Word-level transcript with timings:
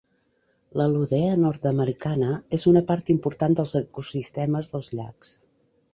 L'elodea 0.79 1.35
nord-americana 1.41 2.31
és 2.59 2.65
una 2.71 2.83
part 2.89 3.13
important 3.15 3.59
dels 3.61 3.77
ecosistemes 3.85 4.73
dels 4.77 4.91
llacs. 4.99 5.37